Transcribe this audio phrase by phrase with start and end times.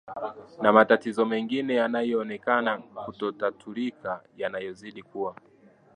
[0.61, 5.35] na matatizo mengine yanayoonekana kutotatulika yanayozidi kuwa